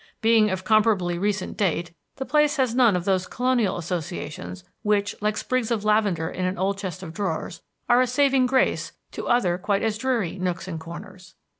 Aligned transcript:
Being 0.19 0.49
of 0.49 0.63
comparatively 0.63 1.19
recent 1.19 1.57
date, 1.57 1.91
the 2.15 2.25
place 2.25 2.55
has 2.57 2.73
none 2.73 2.95
of 2.95 3.05
those 3.05 3.27
colonial 3.27 3.77
associations 3.77 4.63
which, 4.81 5.13
like 5.21 5.37
sprigs 5.37 5.69
of 5.69 5.85
lavender 5.85 6.27
in 6.27 6.43
an 6.43 6.57
old 6.57 6.79
chest 6.79 7.03
of 7.03 7.13
drawers, 7.13 7.61
are 7.87 8.01
a 8.01 8.07
saving 8.07 8.47
grace 8.47 8.93
to 9.11 9.27
other 9.27 9.59
quite 9.59 9.83
as 9.83 9.99
dreary 9.99 10.39
nooks 10.39 10.67
and 10.67 10.79
corners. 10.79 11.35